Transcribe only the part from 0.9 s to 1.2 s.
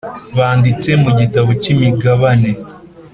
mu